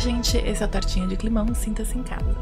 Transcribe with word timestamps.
gente, 0.00 0.38
esse 0.38 0.62
é 0.62 0.66
o 0.66 0.68
Tortinha 0.68 1.06
de 1.06 1.14
Climão, 1.14 1.54
sinta-se 1.54 1.96
em 1.96 2.02
casa. 2.02 2.34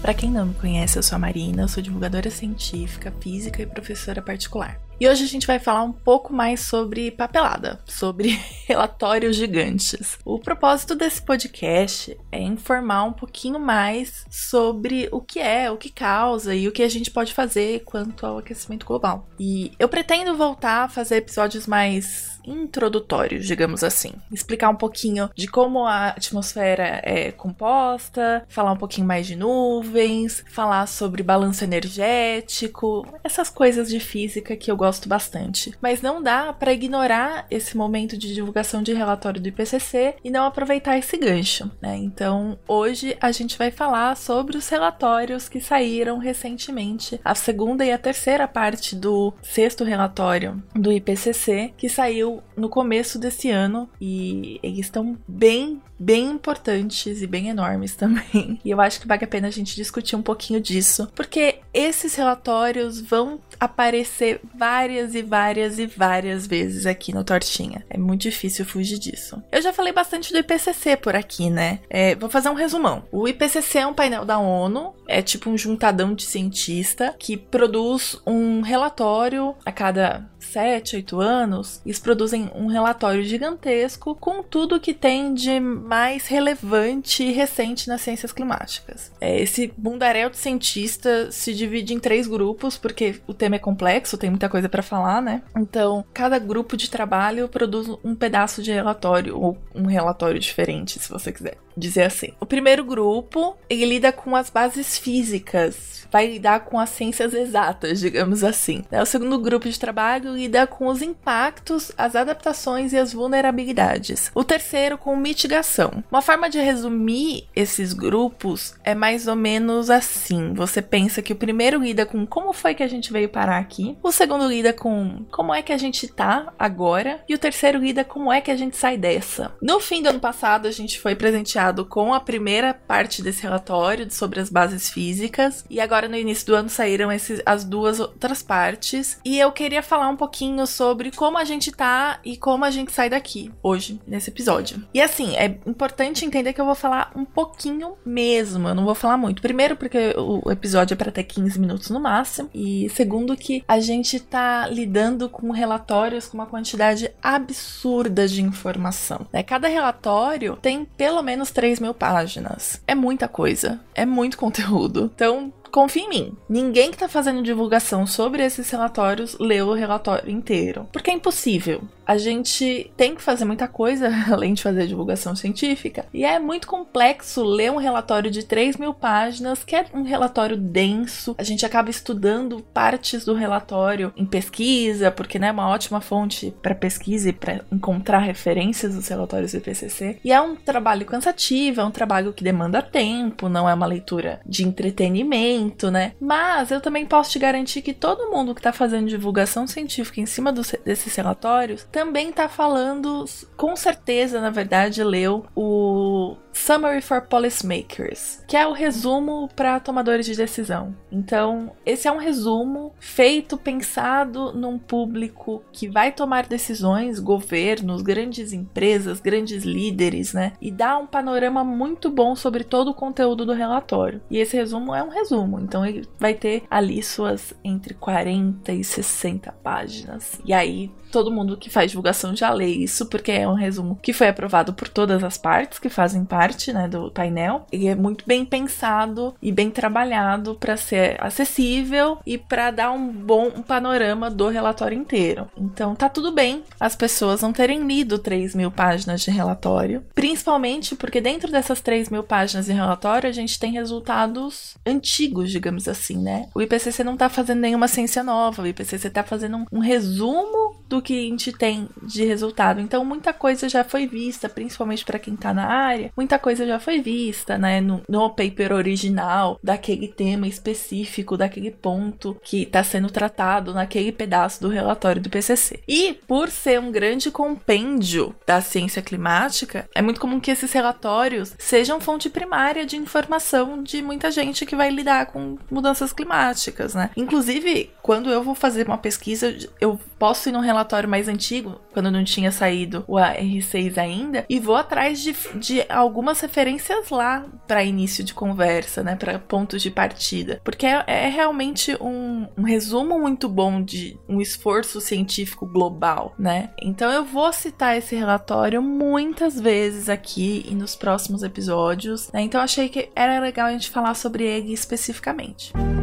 Para 0.00 0.14
quem 0.14 0.30
não 0.30 0.46
me 0.46 0.54
conhece, 0.54 0.96
eu 0.96 1.02
sou 1.02 1.16
a 1.16 1.18
Marina, 1.18 1.62
eu 1.62 1.68
sou 1.68 1.82
divulgadora 1.82 2.30
científica, 2.30 3.12
física 3.20 3.60
e 3.60 3.66
professora 3.66 4.22
particular. 4.22 4.80
E 5.00 5.08
hoje 5.08 5.24
a 5.24 5.26
gente 5.26 5.46
vai 5.46 5.58
falar 5.58 5.82
um 5.82 5.92
pouco 5.92 6.30
mais 6.30 6.60
sobre 6.60 7.10
papelada, 7.10 7.80
sobre 7.86 8.38
relatórios 8.68 9.34
gigantes. 9.34 10.18
O 10.26 10.38
propósito 10.38 10.94
desse 10.94 11.22
podcast 11.22 12.14
é 12.30 12.38
informar 12.38 13.04
um 13.04 13.12
pouquinho 13.14 13.58
mais 13.58 14.26
sobre 14.30 15.08
o 15.10 15.22
que 15.22 15.38
é, 15.38 15.70
o 15.70 15.78
que 15.78 15.88
causa 15.88 16.54
e 16.54 16.68
o 16.68 16.72
que 16.72 16.82
a 16.82 16.88
gente 16.88 17.10
pode 17.10 17.32
fazer 17.32 17.80
quanto 17.80 18.26
ao 18.26 18.36
aquecimento 18.36 18.84
global. 18.84 19.26
E 19.38 19.72
eu 19.78 19.88
pretendo 19.88 20.36
voltar 20.36 20.84
a 20.84 20.88
fazer 20.90 21.16
episódios 21.16 21.66
mais 21.66 22.38
introdutórios, 22.44 23.46
digamos 23.46 23.84
assim. 23.84 24.12
Explicar 24.30 24.68
um 24.68 24.76
pouquinho 24.76 25.30
de 25.34 25.46
como 25.46 25.86
a 25.86 26.08
atmosfera 26.08 27.00
é 27.02 27.32
composta, 27.32 28.44
falar 28.48 28.72
um 28.72 28.76
pouquinho 28.76 29.06
mais 29.06 29.26
de 29.26 29.36
nuvens, 29.36 30.44
falar 30.50 30.86
sobre 30.86 31.22
balanço 31.22 31.64
energético, 31.64 33.06
essas 33.22 33.48
coisas 33.50 33.88
de 33.88 34.00
física 34.00 34.56
que 34.56 34.70
eu 34.70 34.76
gosto 34.76 34.89
gosto 34.90 35.08
bastante. 35.08 35.72
Mas 35.80 36.02
não 36.02 36.20
dá 36.20 36.52
para 36.52 36.72
ignorar 36.72 37.46
esse 37.48 37.76
momento 37.76 38.18
de 38.18 38.34
divulgação 38.34 38.82
de 38.82 38.92
relatório 38.92 39.40
do 39.40 39.46
IPCC 39.46 40.16
e 40.24 40.30
não 40.30 40.44
aproveitar 40.44 40.98
esse 40.98 41.16
gancho, 41.16 41.70
né? 41.80 41.96
Então, 41.96 42.58
hoje 42.66 43.16
a 43.20 43.30
gente 43.30 43.56
vai 43.56 43.70
falar 43.70 44.16
sobre 44.16 44.56
os 44.56 44.68
relatórios 44.68 45.48
que 45.48 45.60
saíram 45.60 46.18
recentemente, 46.18 47.20
a 47.24 47.36
segunda 47.36 47.84
e 47.84 47.92
a 47.92 47.98
terceira 47.98 48.48
parte 48.48 48.96
do 48.96 49.32
sexto 49.42 49.84
relatório 49.84 50.60
do 50.74 50.92
IPCC, 50.92 51.72
que 51.76 51.88
saiu 51.88 52.42
no 52.56 52.68
começo 52.68 53.16
desse 53.16 53.48
ano 53.48 53.88
e 54.00 54.58
eles 54.60 54.86
estão 54.86 55.16
bem 55.28 55.80
bem 56.00 56.30
importantes 56.30 57.20
e 57.20 57.26
bem 57.26 57.48
enormes 57.50 57.94
também. 57.96 58.58
E 58.64 58.70
eu 58.70 58.80
acho 58.80 58.98
que 58.98 59.06
vale 59.06 59.22
a 59.22 59.28
pena 59.28 59.48
a 59.48 59.50
gente 59.50 59.76
discutir 59.76 60.16
um 60.16 60.22
pouquinho 60.22 60.58
disso, 60.58 61.06
porque 61.14 61.58
esses 61.74 62.14
relatórios 62.14 63.00
vão 63.00 63.38
aparecer 63.60 64.40
várias 64.56 65.14
e 65.14 65.22
várias 65.22 65.78
e 65.78 65.86
várias 65.86 66.46
vezes 66.46 66.86
aqui 66.86 67.12
no 67.12 67.22
Tortinha. 67.22 67.84
É 67.90 67.98
muito 67.98 68.22
difícil 68.22 68.64
fugir 68.64 68.98
disso. 68.98 69.42
Eu 69.52 69.60
já 69.60 69.72
falei 69.72 69.92
bastante 69.92 70.32
do 70.32 70.38
IPCC 70.38 70.96
por 70.96 71.14
aqui, 71.14 71.50
né? 71.50 71.80
É, 71.90 72.14
vou 72.14 72.30
fazer 72.30 72.48
um 72.48 72.54
resumão. 72.54 73.04
O 73.12 73.28
IPCC 73.28 73.78
é 73.78 73.86
um 73.86 73.94
painel 73.94 74.24
da 74.24 74.38
ONU, 74.38 74.94
é 75.06 75.20
tipo 75.20 75.50
um 75.50 75.58
juntadão 75.58 76.14
de 76.14 76.24
cientista 76.24 77.14
que 77.18 77.36
produz 77.36 78.20
um 78.26 78.62
relatório 78.62 79.54
a 79.64 79.70
cada 79.70 80.26
7, 80.50 80.96
8 80.96 81.20
anos, 81.20 81.80
eles 81.84 81.98
produzem 81.98 82.50
um 82.54 82.66
relatório 82.66 83.22
gigantesco 83.22 84.14
com 84.14 84.42
tudo 84.42 84.80
que 84.80 84.92
tem 84.92 85.32
de 85.32 85.60
mais 85.60 86.26
relevante 86.26 87.22
e 87.22 87.32
recente 87.32 87.88
nas 87.88 88.00
ciências 88.00 88.32
climáticas. 88.32 89.12
É, 89.20 89.40
esse 89.40 89.72
bundaréu 89.76 90.30
de 90.30 90.36
cientistas 90.36 91.34
se 91.34 91.54
divide 91.54 91.94
em 91.94 91.98
três 91.98 92.26
grupos, 92.26 92.76
porque 92.76 93.20
o 93.26 93.34
tema 93.34 93.56
é 93.56 93.58
complexo, 93.58 94.18
tem 94.18 94.30
muita 94.30 94.48
coisa 94.48 94.68
para 94.68 94.82
falar, 94.82 95.22
né? 95.22 95.42
Então, 95.56 96.04
cada 96.12 96.38
grupo 96.38 96.76
de 96.76 96.90
trabalho 96.90 97.48
produz 97.48 97.88
um 98.04 98.14
pedaço 98.14 98.62
de 98.62 98.72
relatório, 98.72 99.38
ou 99.38 99.56
um 99.74 99.86
relatório 99.86 100.40
diferente, 100.40 100.98
se 100.98 101.08
você 101.08 101.32
quiser 101.32 101.56
dizer 101.76 102.02
assim. 102.02 102.32
O 102.40 102.46
primeiro 102.46 102.84
grupo, 102.84 103.56
ele 103.68 103.86
lida 103.86 104.12
com 104.12 104.36
as 104.36 104.50
bases 104.50 104.98
físicas 104.98 106.00
vai 106.10 106.26
lidar 106.26 106.60
com 106.60 106.78
as 106.78 106.90
ciências 106.90 107.32
exatas, 107.32 108.00
digamos 108.00 108.42
assim. 108.42 108.84
Né? 108.90 109.00
O 109.00 109.06
segundo 109.06 109.38
grupo 109.38 109.68
de 109.68 109.78
trabalho 109.78 110.36
lida 110.40 110.66
com 110.66 110.86
os 110.86 111.02
impactos, 111.02 111.92
as 111.98 112.16
adaptações 112.16 112.94
e 112.94 112.96
as 112.96 113.12
vulnerabilidades. 113.12 114.30
O 114.34 114.42
terceiro 114.42 114.96
com 114.96 115.14
mitigação. 115.14 116.02
Uma 116.10 116.22
forma 116.22 116.48
de 116.48 116.58
resumir 116.58 117.46
esses 117.54 117.92
grupos 117.92 118.74
é 118.82 118.94
mais 118.94 119.26
ou 119.26 119.36
menos 119.36 119.90
assim. 119.90 120.54
Você 120.54 120.80
pensa 120.80 121.20
que 121.20 121.34
o 121.34 121.36
primeiro 121.36 121.82
lida 121.82 122.06
com 122.06 122.24
como 122.26 122.54
foi 122.54 122.74
que 122.74 122.82
a 122.82 122.88
gente 122.88 123.12
veio 123.12 123.28
parar 123.28 123.58
aqui, 123.58 123.98
o 124.02 124.10
segundo 124.10 124.48
lida 124.48 124.72
com 124.72 125.26
como 125.30 125.54
é 125.54 125.62
que 125.62 125.72
a 125.72 125.78
gente 125.78 126.08
tá 126.08 126.52
agora 126.58 127.22
e 127.28 127.34
o 127.34 127.38
terceiro 127.38 127.78
lida 127.78 128.02
como 128.02 128.32
é 128.32 128.40
que 128.40 128.50
a 128.50 128.56
gente 128.56 128.78
sai 128.78 128.96
dessa. 128.96 129.52
No 129.60 129.78
fim 129.78 130.02
do 130.02 130.08
ano 130.08 130.20
passado, 130.20 130.66
a 130.66 130.72
gente 130.72 130.98
foi 130.98 131.14
presenteado 131.14 131.84
com 131.84 132.14
a 132.14 132.20
primeira 132.20 132.72
parte 132.72 133.20
desse 133.20 133.42
relatório 133.42 134.10
sobre 134.10 134.40
as 134.40 134.48
bases 134.48 134.88
físicas 134.88 135.66
e 135.68 135.80
agora 135.80 136.08
no 136.08 136.16
início 136.16 136.46
do 136.46 136.54
ano 136.54 136.70
saíram 136.70 137.12
esses, 137.12 137.42
as 137.44 137.62
duas 137.62 138.00
outras 138.00 138.42
partes. 138.42 139.18
E 139.22 139.38
eu 139.38 139.52
queria 139.52 139.82
falar 139.82 140.08
um 140.08 140.16
pouquinho 140.16 140.29
sobre 140.66 141.10
como 141.10 141.38
a 141.38 141.44
gente 141.44 141.72
tá 141.72 142.20
e 142.24 142.36
como 142.36 142.64
a 142.64 142.70
gente 142.70 142.92
sai 142.92 143.10
daqui 143.10 143.50
hoje, 143.62 144.00
nesse 144.06 144.30
episódio. 144.30 144.84
E 144.94 145.00
assim, 145.00 145.36
é 145.36 145.46
importante 145.66 146.24
entender 146.24 146.52
que 146.52 146.60
eu 146.60 146.64
vou 146.64 146.74
falar 146.74 147.10
um 147.14 147.24
pouquinho 147.24 147.94
mesmo, 148.04 148.68
eu 148.68 148.74
não 148.74 148.84
vou 148.84 148.94
falar 148.94 149.16
muito. 149.16 149.42
Primeiro, 149.42 149.76
porque 149.76 150.14
o 150.16 150.50
episódio 150.50 150.94
é 150.94 150.96
para 150.96 151.12
ter 151.12 151.24
15 151.24 151.58
minutos 151.58 151.90
no 151.90 152.00
máximo. 152.00 152.48
E 152.54 152.88
segundo, 152.90 153.36
que 153.36 153.64
a 153.66 153.80
gente 153.80 154.20
tá 154.20 154.66
lidando 154.68 155.28
com 155.28 155.50
relatórios 155.50 156.26
com 156.26 156.38
uma 156.38 156.46
quantidade 156.46 157.10
absurda 157.22 158.26
de 158.26 158.42
informação. 158.42 159.26
Né? 159.32 159.42
Cada 159.42 159.68
relatório 159.68 160.58
tem 160.60 160.84
pelo 160.84 161.22
menos 161.22 161.50
3 161.50 161.80
mil 161.80 161.94
páginas. 161.94 162.82
É 162.86 162.94
muita 162.94 163.28
coisa, 163.28 163.80
é 163.94 164.06
muito 164.06 164.38
conteúdo. 164.38 165.10
Então, 165.14 165.52
confia 165.70 166.02
em 166.02 166.08
mim. 166.08 166.36
Ninguém 166.48 166.90
que 166.90 166.98
tá 166.98 167.08
fazendo 167.08 167.42
divulgação 167.42 168.06
sobre 168.06 168.44
esses 168.44 168.68
relatórios 168.70 169.36
leu 169.38 169.68
o 169.68 169.74
relatório 169.74 170.30
inteiro. 170.30 170.88
Porque 170.92 171.10
é 171.10 171.14
impossível. 171.14 171.82
A 172.06 172.18
gente 172.18 172.90
tem 172.96 173.14
que 173.14 173.22
fazer 173.22 173.44
muita 173.44 173.68
coisa 173.68 174.10
além 174.30 174.54
de 174.54 174.62
fazer 174.62 174.86
divulgação 174.86 175.36
científica. 175.36 176.06
E 176.12 176.24
é 176.24 176.38
muito 176.38 176.66
complexo 176.66 177.44
ler 177.44 177.70
um 177.70 177.76
relatório 177.76 178.30
de 178.30 178.44
3 178.44 178.76
mil 178.76 178.92
páginas, 178.92 179.62
que 179.62 179.76
é 179.76 179.86
um 179.94 180.02
relatório 180.02 180.56
denso. 180.56 181.34
A 181.38 181.44
gente 181.44 181.64
acaba 181.64 181.88
estudando 181.88 182.60
partes 182.74 183.24
do 183.24 183.34
relatório 183.34 184.12
em 184.16 184.26
pesquisa, 184.26 185.10
porque 185.10 185.38
né, 185.38 185.48
é 185.48 185.52
uma 185.52 185.68
ótima 185.68 186.00
fonte 186.00 186.52
para 186.60 186.74
pesquisa 186.74 187.28
e 187.28 187.32
para 187.32 187.60
encontrar 187.70 188.18
referências 188.18 188.94
dos 188.94 189.06
relatórios 189.06 189.52
do 189.52 189.58
IPCC. 189.58 190.18
E 190.24 190.32
é 190.32 190.40
um 190.40 190.56
trabalho 190.56 191.06
cansativo, 191.06 191.80
é 191.80 191.84
um 191.84 191.90
trabalho 191.90 192.32
que 192.32 192.42
demanda 192.42 192.82
tempo, 192.82 193.48
não 193.48 193.68
é 193.68 193.74
uma 193.74 193.86
leitura 193.86 194.40
de 194.44 194.66
entretenimento 194.66 195.59
né? 195.90 196.12
Mas 196.20 196.70
eu 196.70 196.80
também 196.80 197.04
posso 197.04 197.30
te 197.30 197.38
garantir 197.38 197.82
que 197.82 197.92
todo 197.92 198.30
mundo 198.30 198.54
que 198.54 198.60
está 198.60 198.72
fazendo 198.72 199.08
divulgação 199.08 199.66
científica 199.66 200.20
em 200.20 200.26
cima 200.26 200.52
do, 200.52 200.62
desses 200.84 201.14
relatórios 201.14 201.86
também 201.90 202.30
está 202.30 202.48
falando, 202.48 203.24
com 203.56 203.76
certeza, 203.76 204.40
na 204.40 204.50
verdade, 204.50 205.02
leu 205.02 205.46
o 205.54 206.36
Summary 206.52 207.00
for 207.00 207.22
Policymakers, 207.22 208.42
que 208.46 208.56
é 208.56 208.66
o 208.66 208.72
resumo 208.72 209.48
para 209.54 209.80
tomadores 209.80 210.26
de 210.26 210.36
decisão. 210.36 210.94
Então, 211.10 211.72
esse 211.84 212.08
é 212.08 212.12
um 212.12 212.18
resumo 212.18 212.92
feito, 212.98 213.56
pensado 213.56 214.52
num 214.52 214.78
público 214.78 215.62
que 215.72 215.88
vai 215.88 216.12
tomar 216.12 216.46
decisões, 216.46 217.18
governos, 217.18 218.02
grandes 218.02 218.52
empresas, 218.52 219.20
grandes 219.20 219.64
líderes, 219.64 220.32
né? 220.32 220.52
E 220.60 220.70
dá 220.70 220.98
um 220.98 221.06
panorama 221.06 221.64
muito 221.64 222.10
bom 222.10 222.34
sobre 222.34 222.64
todo 222.64 222.90
o 222.90 222.94
conteúdo 222.94 223.46
do 223.46 223.52
relatório. 223.52 224.20
E 224.30 224.38
esse 224.38 224.56
resumo 224.56 224.94
é 224.94 225.02
um 225.02 225.08
resumo, 225.08 225.49
então 225.58 225.84
ele 225.84 226.06
vai 226.18 226.34
ter 226.34 226.62
ali 226.70 227.02
suas 227.02 227.54
entre 227.64 227.94
40 227.94 228.72
e 228.72 228.84
60 228.84 229.50
páginas. 229.52 230.40
E 230.44 230.52
aí 230.52 230.90
todo 231.10 231.30
mundo 231.30 231.56
que 231.56 231.70
faz 231.70 231.90
divulgação 231.90 232.34
já 232.34 232.52
lê 232.52 232.66
isso, 232.66 233.06
porque 233.06 233.32
é 233.32 233.48
um 233.48 233.54
resumo 233.54 233.98
que 234.02 234.12
foi 234.12 234.28
aprovado 234.28 234.72
por 234.72 234.88
todas 234.88 235.22
as 235.22 235.36
partes 235.36 235.78
que 235.78 235.88
fazem 235.88 236.24
parte 236.24 236.72
né, 236.72 236.88
do 236.88 237.10
painel. 237.10 237.66
Ele 237.70 237.88
é 237.88 237.94
muito 237.94 238.24
bem 238.26 238.44
pensado 238.44 239.34
e 239.42 239.52
bem 239.52 239.70
trabalhado 239.70 240.54
para 240.54 240.76
ser 240.76 241.16
acessível 241.22 242.18
e 242.24 242.38
para 242.38 242.70
dar 242.70 242.90
um 242.92 243.08
bom 243.08 243.50
um 243.56 243.62
panorama 243.62 244.30
do 244.30 244.48
relatório 244.48 244.96
inteiro. 244.96 245.48
Então 245.56 245.94
tá 245.94 246.08
tudo 246.08 246.32
bem 246.32 246.62
as 246.78 246.94
pessoas 246.94 247.42
não 247.42 247.52
terem 247.52 247.86
lido 247.86 248.18
3 248.18 248.54
mil 248.54 248.70
páginas 248.70 249.20
de 249.20 249.30
relatório, 249.30 250.04
principalmente 250.14 250.94
porque 250.94 251.20
dentro 251.20 251.50
dessas 251.50 251.80
3 251.80 252.08
mil 252.08 252.22
páginas 252.22 252.66
de 252.66 252.72
relatório 252.72 253.28
a 253.28 253.32
gente 253.32 253.58
tem 253.58 253.72
resultados 253.72 254.76
antigos, 254.86 255.50
digamos 255.50 255.88
assim, 255.88 256.16
né? 256.16 256.48
O 256.54 256.62
IPCC 256.62 257.02
não 257.02 257.16
tá 257.16 257.28
fazendo 257.28 257.60
nenhuma 257.60 257.88
ciência 257.88 258.22
nova, 258.22 258.62
o 258.62 258.66
IPCC 258.66 259.10
tá 259.10 259.22
fazendo 259.22 259.58
um, 259.58 259.66
um 259.72 259.78
resumo 259.80 260.80
do 260.88 260.99
que 261.02 261.18
a 261.18 261.30
gente 261.30 261.52
tem 261.52 261.88
de 262.02 262.24
resultado. 262.24 262.80
Então, 262.80 263.04
muita 263.04 263.32
coisa 263.32 263.68
já 263.68 263.84
foi 263.84 264.06
vista, 264.06 264.48
principalmente 264.48 265.04
para 265.04 265.18
quem 265.18 265.34
está 265.34 265.52
na 265.52 265.66
área, 265.66 266.12
muita 266.16 266.38
coisa 266.38 266.66
já 266.66 266.78
foi 266.78 267.00
vista, 267.00 267.58
né, 267.58 267.80
no, 267.80 268.02
no 268.08 268.30
paper 268.30 268.72
original, 268.72 269.58
daquele 269.62 270.08
tema 270.08 270.46
específico, 270.46 271.36
daquele 271.36 271.70
ponto 271.70 272.36
que 272.42 272.62
está 272.62 272.82
sendo 272.82 273.10
tratado 273.10 273.74
naquele 273.74 274.12
pedaço 274.12 274.60
do 274.60 274.68
relatório 274.68 275.22
do 275.22 275.30
PCC. 275.30 275.80
E, 275.86 276.14
por 276.26 276.50
ser 276.50 276.80
um 276.80 276.90
grande 276.90 277.30
compêndio 277.30 278.34
da 278.46 278.60
ciência 278.60 279.02
climática, 279.02 279.88
é 279.94 280.02
muito 280.02 280.20
comum 280.20 280.40
que 280.40 280.50
esses 280.50 280.72
relatórios 280.72 281.54
sejam 281.58 282.00
fonte 282.00 282.28
primária 282.28 282.84
de 282.86 282.96
informação 282.96 283.82
de 283.82 284.02
muita 284.02 284.30
gente 284.30 284.66
que 284.66 284.76
vai 284.76 284.90
lidar 284.90 285.26
com 285.26 285.58
mudanças 285.70 286.12
climáticas, 286.12 286.94
né? 286.94 287.10
Inclusive, 287.16 287.90
quando 288.02 288.30
eu 288.30 288.42
vou 288.42 288.54
fazer 288.54 288.86
uma 288.86 288.98
pesquisa, 288.98 289.56
eu 289.80 289.98
posso 290.18 290.48
ir 290.48 290.52
num 290.52 290.60
relatório 290.60 290.89
relatório 290.90 291.08
mais 291.08 291.28
antigo, 291.28 291.80
quando 291.92 292.10
não 292.10 292.24
tinha 292.24 292.50
saído 292.50 293.04
o 293.06 293.14
AR6 293.14 293.96
ainda, 293.96 294.44
e 294.48 294.58
vou 294.58 294.74
atrás 294.74 295.20
de, 295.20 295.34
de 295.54 295.84
algumas 295.88 296.40
referências 296.40 297.08
lá 297.10 297.46
para 297.66 297.84
início 297.84 298.24
de 298.24 298.34
conversa, 298.34 299.02
né? 299.02 299.14
Para 299.14 299.38
pontos 299.38 299.80
de 299.80 299.90
partida. 299.90 300.60
Porque 300.64 300.86
é, 300.86 301.04
é 301.06 301.28
realmente 301.28 301.96
um, 302.00 302.48
um 302.58 302.62
resumo 302.62 303.18
muito 303.20 303.48
bom 303.48 303.80
de 303.82 304.18
um 304.28 304.40
esforço 304.40 305.00
científico 305.00 305.64
global, 305.66 306.34
né? 306.38 306.70
Então 306.82 307.10
eu 307.10 307.24
vou 307.24 307.52
citar 307.52 307.96
esse 307.96 308.16
relatório 308.16 308.82
muitas 308.82 309.60
vezes 309.60 310.08
aqui 310.08 310.64
e 310.68 310.74
nos 310.74 310.96
próximos 310.96 311.42
episódios, 311.42 312.30
né? 312.32 312.42
Então 312.42 312.60
achei 312.60 312.88
que 312.88 313.10
era 313.14 313.38
legal 313.38 313.66
a 313.66 313.72
gente 313.72 313.90
falar 313.90 314.14
sobre 314.14 314.44
ele 314.44 314.72
especificamente. 314.72 315.72
Vou 315.74 315.99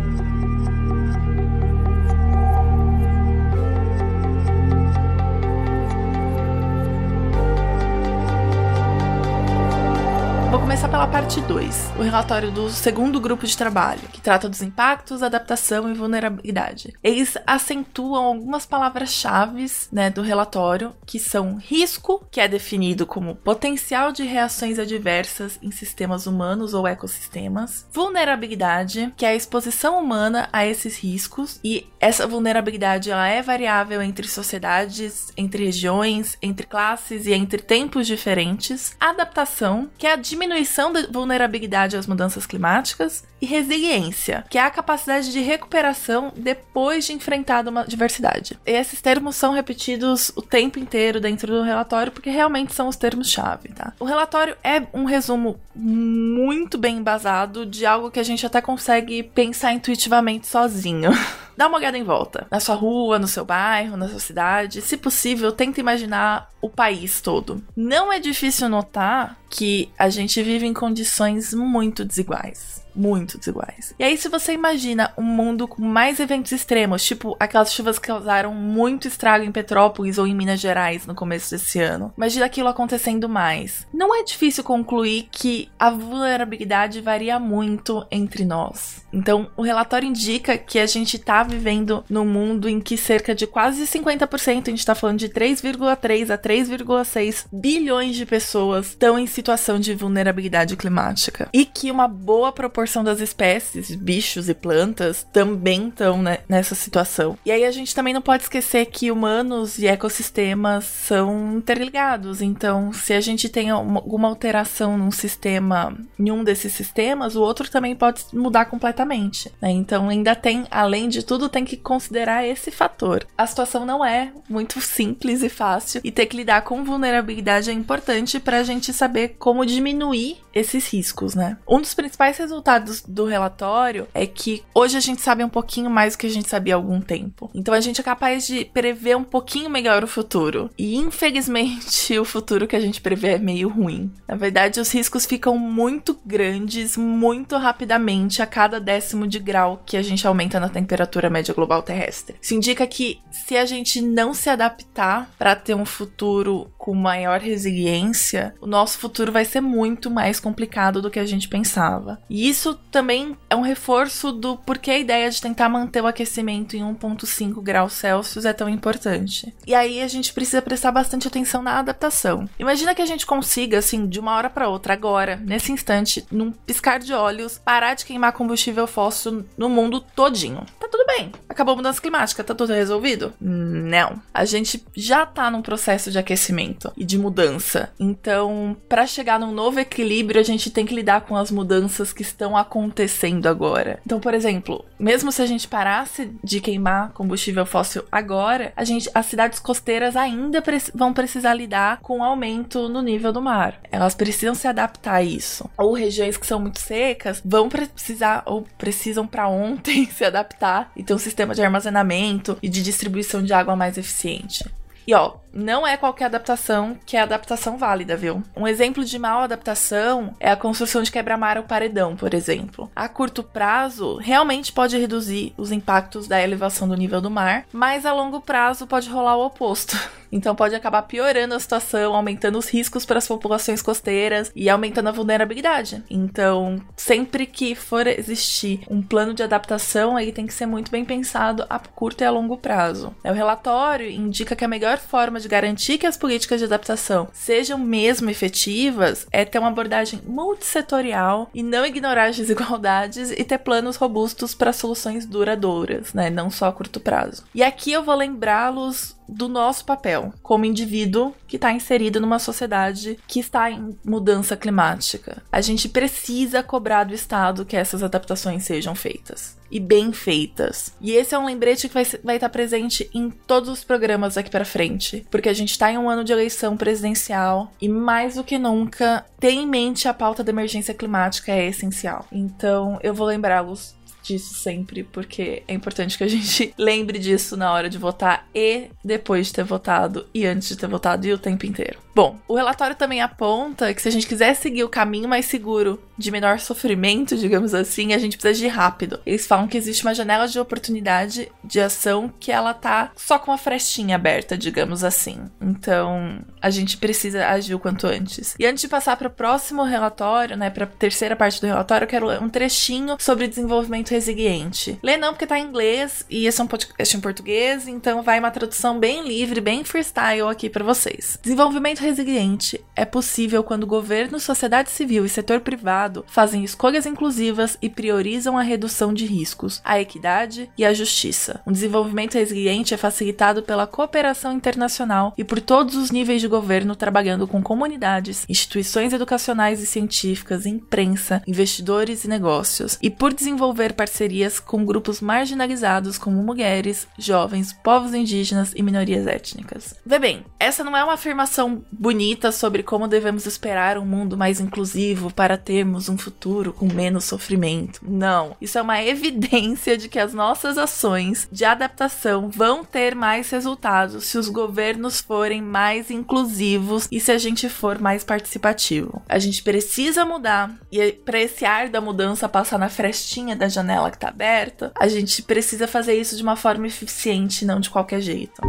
começar 10.77 10.89
pela 10.89 11.07
parte 11.07 11.41
2, 11.41 11.93
o 11.97 12.03
relatório 12.03 12.51
do 12.51 12.69
segundo 12.69 13.19
grupo 13.19 13.47
de 13.47 13.57
trabalho, 13.57 14.01
que 14.13 14.21
trata 14.21 14.47
dos 14.47 14.61
impactos, 14.61 15.23
adaptação 15.23 15.89
e 15.89 15.93
vulnerabilidade. 15.95 16.93
Eles 17.03 17.35
acentuam 17.47 18.23
algumas 18.23 18.63
palavras-chave 18.63 19.65
né, 19.91 20.11
do 20.11 20.21
relatório, 20.21 20.93
que 21.03 21.17
são 21.17 21.55
risco, 21.55 22.23
que 22.29 22.39
é 22.39 22.47
definido 22.47 23.07
como 23.07 23.35
potencial 23.35 24.11
de 24.11 24.21
reações 24.21 24.77
adversas 24.77 25.57
em 25.63 25.71
sistemas 25.71 26.27
humanos 26.27 26.75
ou 26.75 26.87
ecossistemas, 26.87 27.87
vulnerabilidade, 27.91 29.11
que 29.17 29.25
é 29.25 29.29
a 29.29 29.35
exposição 29.35 29.99
humana 29.99 30.47
a 30.53 30.63
esses 30.63 30.99
riscos, 30.99 31.59
e 31.63 31.87
essa 31.99 32.27
vulnerabilidade 32.27 33.09
ela 33.09 33.27
é 33.27 33.41
variável 33.41 33.99
entre 33.99 34.27
sociedades, 34.27 35.33
entre 35.35 35.65
regiões, 35.65 36.37
entre 36.39 36.67
classes 36.67 37.25
e 37.25 37.33
entre 37.33 37.63
tempos 37.63 38.05
diferentes, 38.05 38.95
adaptação, 38.99 39.89
que 39.97 40.05
é 40.05 40.13
a 40.13 40.15
diminuição 40.15 40.66
diminuição 40.67 40.91
da 40.91 41.07
vulnerabilidade 41.07 41.95
às 41.95 42.05
mudanças 42.05 42.45
climáticas 42.45 43.23
e 43.41 43.45
resiliência, 43.45 44.43
que 44.49 44.57
é 44.57 44.61
a 44.61 44.69
capacidade 44.69 45.31
de 45.31 45.39
recuperação 45.39 46.33
depois 46.35 47.05
de 47.05 47.13
enfrentar 47.13 47.67
uma 47.67 47.85
diversidade. 47.85 48.59
E 48.65 48.71
esses 48.71 49.01
termos 49.01 49.35
são 49.35 49.53
repetidos 49.53 50.31
o 50.35 50.41
tempo 50.41 50.77
inteiro 50.77 51.19
dentro 51.19 51.47
do 51.47 51.63
relatório 51.63 52.11
porque 52.11 52.29
realmente 52.29 52.73
são 52.73 52.87
os 52.87 52.95
termos-chave, 52.95 53.69
tá? 53.69 53.93
O 53.99 54.05
relatório 54.05 54.55
é 54.63 54.83
um 54.93 55.05
resumo 55.05 55.59
muito 55.73 56.77
bem 56.77 56.97
embasado 56.97 57.65
de 57.65 57.85
algo 57.85 58.11
que 58.11 58.19
a 58.19 58.23
gente 58.23 58.45
até 58.45 58.61
consegue 58.61 59.23
pensar 59.23 59.73
intuitivamente 59.73 60.47
sozinho. 60.47 61.11
Dá 61.57 61.67
uma 61.67 61.77
olhada 61.77 61.97
em 61.97 62.03
volta. 62.03 62.45
Na 62.51 62.59
sua 62.59 62.75
rua, 62.75 63.17
no 63.17 63.27
seu 63.27 63.43
bairro, 63.43 63.97
na 63.97 64.07
sua 64.07 64.19
cidade. 64.19 64.81
Se 64.81 64.95
possível, 64.95 65.51
tenta 65.51 65.79
imaginar 65.79 66.51
o 66.61 66.69
país 66.69 67.19
todo. 67.19 67.63
Não 67.75 68.13
é 68.13 68.19
difícil 68.19 68.69
notar 68.69 69.35
que 69.49 69.89
a 69.97 70.07
gente 70.07 70.41
vive 70.43 70.67
em 70.67 70.73
condições 70.73 71.53
muito 71.53 72.05
desiguais 72.05 72.85
muito 72.97 73.37
desiguais. 73.37 73.93
E 73.99 74.03
aí, 74.03 74.17
se 74.17 74.27
você 74.27 74.53
imagina 74.53 75.13
um 75.17 75.23
mundo 75.23 75.67
com 75.67 75.81
mais 75.81 76.19
eventos 76.19 76.51
extremos, 76.51 77.05
tipo 77.05 77.37
aquelas 77.39 77.71
chuvas 77.71 77.99
que 77.99 78.07
causaram 78.07 78.53
muito 78.53 79.07
estrago 79.07 79.45
em 79.45 79.51
Petrópolis 79.51 80.17
ou 80.17 80.25
em 80.25 80.35
Minas 80.35 80.59
Gerais 80.59 81.05
no 81.05 81.13
começo 81.13 81.51
desse 81.51 81.79
ano, 81.79 82.11
imagina 82.17 82.45
aquilo 82.45 82.67
acontecendo 82.67 83.29
mais. 83.29 83.85
Não 83.93 84.15
é 84.15 84.23
difícil 84.23 84.63
concluir 84.63 85.27
que 85.31 85.69
a 85.77 85.91
vulnerabilidade 85.91 86.99
varia 87.01 87.39
muito 87.39 88.05
entre 88.09 88.43
nós. 88.43 89.05
Então, 89.13 89.49
o 89.55 89.61
relatório 89.61 90.07
indica 90.07 90.57
que 90.57 90.79
a 90.79 90.85
gente 90.85 91.15
está 91.15 91.43
vivendo 91.43 92.03
num 92.09 92.25
mundo 92.25 92.67
em 92.67 92.79
que 92.79 92.97
cerca 92.97 93.33
de 93.33 93.47
quase 93.47 93.83
50%, 93.83 94.67
a 94.67 94.69
gente 94.69 94.79
está 94.79 94.95
falando 94.95 95.19
de 95.19 95.29
3,3 95.29 96.29
a 96.29 96.37
3,6 96.37 97.45
bilhões 97.51 98.15
de 98.15 98.25
pessoas 98.25 98.87
estão 98.87 99.17
em 99.17 99.27
situação 99.27 99.79
de 99.79 99.93
vulnerabilidade 99.93 100.75
climática. 100.75 101.49
E 101.53 101.63
que 101.65 101.91
uma 101.91 102.07
boa 102.07 102.51
proporção 102.51 102.86
proporção 102.87 103.03
das 103.03 103.19
espécies, 103.19 103.93
bichos 103.93 104.47
e 104.47 104.53
plantas 104.53 105.27
também 105.33 105.89
estão 105.89 106.21
né, 106.21 106.39
nessa 106.47 106.73
situação. 106.73 107.37
E 107.45 107.51
aí 107.51 107.65
a 107.65 107.71
gente 107.71 107.93
também 107.93 108.13
não 108.13 108.21
pode 108.21 108.43
esquecer 108.43 108.85
que 108.85 109.11
humanos 109.11 109.77
e 109.77 109.87
ecossistemas 109.87 110.85
são 110.85 111.57
interligados. 111.57 112.41
Então, 112.41 112.93
se 112.93 113.13
a 113.13 113.19
gente 113.19 113.49
tem 113.49 113.69
alguma 113.69 114.29
alteração 114.29 114.97
num 114.97 115.11
sistema, 115.11 115.97
em 116.17 116.31
um 116.31 116.43
desses 116.43 116.73
sistemas, 116.73 117.35
o 117.35 117.41
outro 117.41 117.69
também 117.69 117.93
pode 117.93 118.23
mudar 118.33 118.65
completamente. 118.65 119.51
Né? 119.61 119.71
Então, 119.71 120.07
ainda 120.07 120.33
tem, 120.33 120.65
além 120.71 121.09
de 121.09 121.23
tudo, 121.23 121.49
tem 121.49 121.65
que 121.65 121.75
considerar 121.75 122.47
esse 122.47 122.71
fator. 122.71 123.27
A 123.37 123.45
situação 123.45 123.85
não 123.85 124.03
é 124.03 124.31
muito 124.49 124.79
simples 124.79 125.43
e 125.43 125.49
fácil 125.49 125.99
e 126.03 126.11
ter 126.11 126.25
que 126.25 126.37
lidar 126.37 126.61
com 126.61 126.85
vulnerabilidade 126.85 127.69
é 127.69 127.73
importante 127.73 128.39
para 128.39 128.59
a 128.59 128.63
gente 128.63 128.93
saber 128.93 129.35
como 129.37 129.65
diminuir 129.65 130.37
esses 130.53 130.87
riscos, 130.91 131.35
né? 131.35 131.57
Um 131.67 131.81
dos 131.81 131.93
principais 131.93 132.37
resultados 132.37 132.76
dados 132.77 133.01
do 133.01 133.25
relatório 133.25 134.07
é 134.13 134.25
que 134.25 134.63
hoje 134.73 134.95
a 134.97 134.99
gente 134.99 135.21
sabe 135.21 135.43
um 135.43 135.49
pouquinho 135.49 135.89
mais 135.89 136.13
do 136.13 136.19
que 136.19 136.27
a 136.27 136.29
gente 136.29 136.47
sabia 136.47 136.75
há 136.75 136.77
algum 136.77 137.01
tempo. 137.01 137.49
Então 137.53 137.73
a 137.73 137.81
gente 137.81 137.99
é 137.99 138.03
capaz 138.03 138.45
de 138.45 138.65
prever 138.65 139.17
um 139.17 139.23
pouquinho 139.23 139.69
melhor 139.69 140.03
o 140.03 140.07
futuro. 140.07 140.69
E 140.77 140.95
infelizmente 140.95 142.17
o 142.19 142.25
futuro 142.25 142.67
que 142.67 142.75
a 142.75 142.79
gente 142.79 143.01
prevê 143.01 143.29
é 143.29 143.39
meio 143.39 143.67
ruim. 143.67 144.11
Na 144.27 144.35
verdade, 144.35 144.79
os 144.79 144.91
riscos 144.91 145.25
ficam 145.25 145.57
muito 145.57 146.17
grandes 146.25 146.95
muito 146.95 147.57
rapidamente 147.57 148.41
a 148.41 148.45
cada 148.45 148.79
décimo 148.79 149.27
de 149.27 149.39
grau 149.39 149.81
que 149.85 149.97
a 149.97 150.01
gente 150.01 150.25
aumenta 150.27 150.59
na 150.59 150.69
temperatura 150.69 151.29
média 151.29 151.53
global 151.53 151.81
terrestre. 151.81 152.35
Isso 152.41 152.53
indica 152.53 152.85
que 152.85 153.19
se 153.31 153.57
a 153.57 153.65
gente 153.65 154.01
não 154.01 154.33
se 154.33 154.49
adaptar 154.49 155.29
para 155.37 155.55
ter 155.55 155.73
um 155.73 155.85
futuro 155.85 156.69
com 156.87 156.93
maior 156.93 157.41
resiliência, 157.41 158.55
o 158.61 158.65
nosso 158.65 158.97
futuro 158.97 159.29
vai 159.29 159.43
ser 159.43 159.59
muito 159.59 160.09
mais 160.09 160.39
complicado 160.39 161.01
do 161.01 161.11
que 161.11 161.19
a 161.19 161.25
gente 161.25 161.49
pensava. 161.49 162.17
E 162.29 162.47
isso 162.47 162.75
também 162.89 163.35
é 163.49 163.57
um 163.57 163.61
reforço 163.61 164.31
do 164.31 164.55
porquê 164.55 164.91
a 164.91 164.97
ideia 164.97 165.29
de 165.29 165.41
tentar 165.41 165.67
manter 165.67 166.01
o 166.01 166.07
aquecimento 166.07 166.77
em 166.77 166.81
1,5 166.81 167.61
graus 167.61 167.91
Celsius 167.91 168.45
é 168.45 168.53
tão 168.53 168.69
importante. 168.69 169.53
E 169.65 169.75
aí 169.75 170.01
a 170.01 170.07
gente 170.07 170.33
precisa 170.33 170.61
prestar 170.61 170.93
bastante 170.93 171.27
atenção 171.27 171.61
na 171.61 171.77
adaptação. 171.77 172.47
Imagina 172.57 172.95
que 172.95 173.01
a 173.01 173.05
gente 173.05 173.25
consiga, 173.25 173.79
assim, 173.79 174.07
de 174.07 174.17
uma 174.17 174.33
hora 174.33 174.49
para 174.49 174.69
outra, 174.69 174.93
agora, 174.93 175.35
nesse 175.43 175.73
instante, 175.73 176.25
num 176.31 176.53
piscar 176.53 176.99
de 176.99 177.13
olhos, 177.13 177.57
parar 177.57 177.95
de 177.95 178.05
queimar 178.05 178.31
combustível 178.31 178.87
fóssil 178.87 179.45
no 179.57 179.67
mundo 179.67 179.99
todinho. 179.99 180.65
Tá 180.79 180.87
tudo 180.89 181.05
bem. 181.05 181.33
Acabou 181.49 181.73
a 181.73 181.75
mudança 181.75 181.99
climática, 181.99 182.45
tá 182.45 182.55
tudo 182.55 182.71
resolvido? 182.71 183.33
Não. 183.41 184.21
A 184.33 184.45
gente 184.45 184.81
já 184.95 185.25
tá 185.25 185.51
num 185.51 185.61
processo 185.61 186.09
de 186.09 186.17
aquecimento 186.17 186.76
e 186.95 187.03
de 187.03 187.17
mudança. 187.17 187.89
Então, 187.99 188.75
para 188.87 189.05
chegar 189.05 189.39
num 189.39 189.51
novo 189.51 189.79
equilíbrio, 189.79 190.39
a 190.39 190.43
gente 190.43 190.69
tem 190.69 190.85
que 190.85 190.95
lidar 190.95 191.21
com 191.21 191.35
as 191.35 191.51
mudanças 191.51 192.13
que 192.13 192.21
estão 192.21 192.55
acontecendo 192.55 193.47
agora. 193.47 193.99
Então, 194.05 194.19
por 194.19 194.33
exemplo, 194.33 194.85
mesmo 194.99 195.31
se 195.31 195.41
a 195.41 195.45
gente 195.45 195.67
parasse 195.67 196.31
de 196.43 196.59
queimar 196.59 197.11
combustível 197.13 197.65
fóssil 197.65 198.03
agora, 198.11 198.73
a 198.75 198.83
gente, 198.83 199.09
as 199.13 199.25
cidades 199.25 199.59
costeiras 199.59 200.15
ainda 200.15 200.61
pre 200.61 200.77
vão 200.93 201.11
precisar 201.11 201.53
lidar 201.53 201.99
com 202.01 202.19
o 202.19 202.23
aumento 202.23 202.87
no 202.87 203.01
nível 203.01 203.33
do 203.33 203.41
mar. 203.41 203.79
Elas 203.91 204.13
precisam 204.13 204.53
se 204.53 204.67
adaptar 204.67 205.15
a 205.15 205.23
isso. 205.23 205.69
Ou 205.77 205.93
regiões 205.93 206.37
que 206.37 206.45
são 206.45 206.59
muito 206.59 206.79
secas 206.79 207.41
vão 207.43 207.69
precisar 207.69 208.43
ou 208.45 208.65
precisam 208.77 209.25
para 209.25 209.47
ontem 209.47 210.05
se 210.11 210.23
adaptar 210.23 210.91
e 210.95 211.03
ter 211.03 211.13
um 211.13 211.19
sistema 211.19 211.55
de 211.55 211.61
armazenamento 211.61 212.57
e 212.61 212.69
de 212.69 212.83
distribuição 212.83 213.43
de 213.43 213.53
água 213.53 213.75
mais 213.75 213.97
eficiente. 213.97 214.65
E 215.07 215.13
ó, 215.13 215.35
não 215.57 215.87
é 215.87 215.97
qualquer 215.97 216.25
adaptação 216.25 216.95
que 217.03 217.17
é 217.17 217.21
adaptação 217.21 217.77
válida, 217.77 218.15
viu? 218.15 218.43
Um 218.55 218.67
exemplo 218.67 219.03
de 219.03 219.17
mal 219.17 219.41
adaptação 219.41 220.35
é 220.39 220.51
a 220.51 220.55
construção 220.55 221.01
de 221.01 221.11
quebra-mar 221.11 221.57
ou 221.57 221.63
paredão, 221.63 222.15
por 222.15 222.33
exemplo. 222.33 222.89
A 222.95 223.09
curto 223.09 223.41
prazo, 223.41 224.17
realmente 224.17 224.71
pode 224.71 224.97
reduzir 224.97 225.53
os 225.57 225.71
impactos 225.71 226.27
da 226.27 226.41
elevação 226.41 226.87
do 226.87 226.95
nível 226.95 227.19
do 227.19 227.31
mar, 227.31 227.65
mas 227.73 228.05
a 228.05 228.13
longo 228.13 228.39
prazo 228.39 228.85
pode 228.85 229.09
rolar 229.09 229.35
o 229.35 229.45
oposto. 229.45 229.97
Então 230.29 230.53
pode 230.53 230.75
acabar 230.75 231.03
piorando 231.03 231.55
a 231.55 231.59
situação, 231.59 232.13
aumentando 232.13 232.57
os 232.57 232.69
riscos 232.69 233.05
para 233.05 233.17
as 233.17 233.25
populações 233.27 233.81
costeiras 233.81 234.51
e 234.53 234.69
aumentando 234.69 235.07
a 235.07 235.11
vulnerabilidade. 235.13 236.03
Então, 236.09 236.81
sempre 236.95 237.45
que 237.45 237.75
for 237.75 238.05
existir 238.07 238.81
um 238.89 239.01
plano 239.01 239.33
de 239.33 239.43
adaptação, 239.43 240.19
ele 240.19 240.33
tem 240.33 240.45
que 240.45 240.53
ser 240.53 240.65
muito 240.65 240.91
bem 240.91 241.05
pensado 241.05 241.65
a 241.69 241.79
curto 241.79 242.21
e 242.21 242.25
a 242.25 242.29
longo 242.29 242.57
prazo. 242.57 243.15
O 243.23 243.31
relatório 243.31 244.09
indica 244.09 244.53
que 244.53 244.65
a 244.65 244.67
melhor 244.67 244.97
forma 244.97 245.39
de 245.39 245.46
garantir 245.47 245.97
que 245.97 246.05
as 246.05 246.17
políticas 246.17 246.59
de 246.59 246.65
adaptação 246.65 247.27
sejam 247.33 247.77
mesmo 247.77 248.29
efetivas 248.29 249.25
é 249.31 249.43
ter 249.43 249.59
uma 249.59 249.69
abordagem 249.69 250.21
multissetorial 250.25 251.49
e 251.53 251.63
não 251.63 251.85
ignorar 251.85 252.25
as 252.25 252.37
desigualdades 252.37 253.31
e 253.31 253.43
ter 253.43 253.57
planos 253.57 253.95
robustos 253.95 254.53
para 254.53 254.73
soluções 254.73 255.25
duradouras, 255.25 256.13
né? 256.13 256.29
Não 256.29 256.49
só 256.49 256.67
a 256.67 256.71
curto 256.71 256.99
prazo. 256.99 257.43
E 257.53 257.63
aqui 257.63 257.91
eu 257.91 258.03
vou 258.03 258.15
lembrá-los 258.15 259.16
do 259.27 259.47
nosso 259.47 259.85
papel 259.85 260.33
como 260.41 260.65
indivíduo 260.65 261.33
que 261.47 261.57
está 261.57 261.71
inserido 261.71 262.19
numa 262.19 262.39
sociedade 262.39 263.17
que 263.27 263.39
está 263.39 263.69
em 263.69 263.97
mudança 264.03 264.55
climática. 264.55 265.43
A 265.51 265.61
gente 265.61 265.89
precisa 265.89 266.63
cobrar 266.63 267.03
do 267.03 267.13
Estado 267.13 267.65
que 267.65 267.75
essas 267.75 268.03
adaptações 268.03 268.63
sejam 268.63 268.95
feitas 268.95 269.57
e 269.71 269.79
bem 269.79 270.11
feitas. 270.11 270.93
E 270.99 271.11
esse 271.11 271.35
é 271.35 271.39
um 271.39 271.45
lembrete 271.45 271.87
que 271.87 271.93
vai, 271.93 272.05
vai 272.23 272.35
estar 272.35 272.49
presente 272.49 273.09
em 273.13 273.29
todos 273.29 273.69
os 273.69 273.83
programas 273.83 274.35
daqui 274.35 274.49
para 274.49 274.65
frente, 274.65 275.25
porque 275.29 275.49
a 275.49 275.53
gente 275.53 275.71
está 275.71 275.91
em 275.91 275.97
um 275.97 276.09
ano 276.09 276.23
de 276.23 276.31
eleição 276.31 276.77
presidencial 276.77 277.71
e 277.81 277.89
mais 277.89 278.35
do 278.35 278.43
que 278.43 278.57
nunca 278.57 279.25
ter 279.39 279.51
em 279.51 279.67
mente 279.67 280.07
a 280.07 280.13
pauta 280.13 280.43
da 280.43 280.51
emergência 280.51 280.93
climática 280.93 281.51
é 281.51 281.67
essencial. 281.67 282.25
Então, 282.31 282.97
eu 283.03 283.13
vou 283.13 283.27
lembrá-los 283.27 283.96
disso 284.27 284.53
sempre, 284.55 285.03
porque 285.03 285.63
é 285.67 285.73
importante 285.73 286.17
que 286.17 286.23
a 286.23 286.27
gente 286.27 286.73
lembre 286.77 287.17
disso 287.17 287.55
na 287.55 287.71
hora 287.71 287.89
de 287.89 287.97
votar 287.97 288.47
e 288.53 288.89
depois 289.03 289.47
de 289.47 289.53
ter 289.53 289.63
votado 289.63 290.27
e 290.33 290.45
antes 290.45 290.69
de 290.69 290.77
ter 290.77 290.87
votado 290.87 291.25
e 291.25 291.33
o 291.33 291.37
tempo 291.37 291.65
inteiro. 291.65 292.06
Bom, 292.17 292.35
o 292.47 292.55
relatório 292.55 292.95
também 292.95 293.21
aponta 293.21 293.93
que 293.93 294.01
se 294.01 294.07
a 294.07 294.11
gente 294.11 294.25
quiser 294.25 294.55
seguir 294.55 294.83
o 294.83 294.89
caminho 294.89 295.29
mais 295.29 295.45
seguro 295.45 296.01
de 296.17 296.31
menor 296.31 296.59
sofrimento, 296.59 297.37
digamos 297.37 297.75
assim, 297.75 298.11
a 298.11 298.17
gente 298.17 298.39
precisa 298.39 298.59
de 298.59 298.67
rápido. 298.67 299.19
Eles 299.23 299.45
falam 299.45 299.67
que 299.67 299.77
existe 299.77 300.01
uma 300.01 300.15
janela 300.15 300.47
de 300.47 300.59
oportunidade 300.59 301.47
de 301.63 301.79
ação 301.79 302.33
que 302.39 302.51
ela 302.51 302.73
tá 302.73 303.11
só 303.15 303.37
com 303.37 303.51
uma 303.51 303.57
frestinha 303.57 304.15
aberta, 304.15 304.57
digamos 304.57 305.03
assim. 305.03 305.37
Então, 305.61 306.39
a 306.59 306.71
gente 306.71 306.97
precisa 306.97 307.47
agir 307.49 307.75
o 307.75 307.79
quanto 307.79 308.07
antes. 308.07 308.55
E 308.57 308.65
antes 308.65 308.81
de 308.81 308.87
passar 308.87 309.15
para 309.15 309.27
o 309.27 309.31
próximo 309.31 309.83
relatório, 309.83 310.57
né, 310.57 310.71
para 310.71 310.85
a 310.85 310.87
terceira 310.87 311.35
parte 311.35 311.61
do 311.61 311.67
relatório, 311.67 312.05
eu 312.05 312.09
quero 312.09 312.43
um 312.43 312.49
trechinho 312.49 313.15
sobre 313.19 313.47
desenvolvimento 313.47 314.09
resiliente. 314.09 314.97
Lê 315.03 315.17
não 315.17 315.33
porque 315.33 315.45
tá 315.45 315.59
em 315.59 315.65
inglês 315.65 316.25
e 316.31 316.47
esse 316.47 316.59
é 316.59 316.63
um 316.63 316.67
podcast 316.67 317.15
em 317.15 317.21
português, 317.21 317.87
então 317.87 318.23
vai 318.23 318.39
uma 318.39 318.49
tradução 318.49 318.97
bem 318.97 319.27
livre, 319.27 319.61
bem 319.61 319.83
freestyle 319.83 320.49
aqui 320.49 320.67
para 320.67 320.83
vocês. 320.83 321.37
Desenvolvimento 321.43 322.06
resiliente 322.07 322.79
é 322.95 323.03
possível 323.03 323.63
quando 323.63 323.85
governo, 323.85 324.39
sociedade 324.39 324.89
civil 324.89 325.25
e 325.25 325.29
setor 325.29 325.59
privado 325.59 326.23
fazem 326.27 326.63
escolhas 326.63 327.05
inclusivas 327.05 327.77
e 327.81 327.89
priorizam 327.89 328.57
a 328.57 328.61
redução 328.61 329.13
de 329.13 329.25
riscos, 329.25 329.81
a 329.83 329.99
equidade 329.99 330.69
e 330.77 330.85
a 330.85 330.93
justiça. 330.93 331.61
Um 331.67 331.71
desenvolvimento 331.71 332.35
resiliente 332.35 332.93
é 332.93 332.97
facilitado 332.97 333.61
pela 333.61 333.85
cooperação 333.85 334.53
internacional 334.53 335.33
e 335.37 335.43
por 335.43 335.59
todos 335.59 335.95
os 335.95 336.09
níveis 336.09 336.39
de 336.39 336.47
governo 336.47 336.95
trabalhando 336.95 337.45
com 337.45 337.61
comunidades, 337.61 338.45
instituições 338.47 339.11
educacionais 339.11 339.81
e 339.81 339.85
científicas, 339.85 340.65
imprensa, 340.65 341.43
investidores 341.45 342.23
e 342.23 342.29
negócios, 342.29 342.97
e 343.01 343.09
por 343.09 343.33
desenvolver 343.33 343.93
parcerias 343.93 344.59
com 344.59 344.85
grupos 344.85 345.19
marginalizados 345.19 346.17
como 346.17 346.41
mulheres, 346.41 347.05
jovens, 347.17 347.73
povos 347.73 348.13
indígenas 348.13 348.71
e 348.73 348.81
minorias 348.81 349.27
étnicas. 349.27 349.95
Vê 350.05 350.17
bem, 350.17 350.45
essa 350.57 350.85
não 350.85 350.95
é 350.95 351.03
uma 351.03 351.13
afirmação 351.13 351.83
bonita 351.97 352.51
sobre 352.51 352.83
como 352.83 353.07
devemos 353.07 353.45
esperar 353.45 353.97
um 353.97 354.05
mundo 354.05 354.37
mais 354.37 354.59
inclusivo 354.59 355.31
para 355.31 355.57
termos 355.57 356.09
um 356.09 356.17
futuro 356.17 356.71
com 356.73 356.85
menos 356.85 357.25
sofrimento. 357.25 357.99
Não, 358.01 358.55
isso 358.61 358.77
é 358.77 358.81
uma 358.81 359.01
evidência 359.03 359.97
de 359.97 360.07
que 360.07 360.19
as 360.19 360.33
nossas 360.33 360.77
ações 360.77 361.47
de 361.51 361.65
adaptação 361.65 362.49
vão 362.49 362.83
ter 362.83 363.15
mais 363.15 363.49
resultados 363.49 364.25
se 364.25 364.37
os 364.37 364.49
governos 364.49 365.19
forem 365.19 365.61
mais 365.61 366.11
inclusivos 366.11 367.07
e 367.11 367.19
se 367.19 367.31
a 367.31 367.37
gente 367.37 367.69
for 367.69 367.99
mais 367.99 368.23
participativo. 368.23 369.21
A 369.27 369.39
gente 369.39 369.63
precisa 369.63 370.25
mudar 370.25 370.75
e 370.91 371.11
para 371.11 371.39
esse 371.39 371.65
ar 371.65 371.89
da 371.89 372.01
mudança 372.01 372.47
passar 372.47 372.77
na 372.77 372.89
frestinha 372.89 373.55
da 373.55 373.67
janela 373.67 374.11
que 374.11 374.17
tá 374.17 374.29
aberta, 374.29 374.91
a 374.99 375.07
gente 375.07 375.41
precisa 375.41 375.87
fazer 375.87 376.19
isso 376.19 376.35
de 376.35 376.43
uma 376.43 376.55
forma 376.55 376.87
eficiente, 376.87 377.65
não 377.65 377.79
de 377.79 377.89
qualquer 377.89 378.21
jeito. 378.21 378.61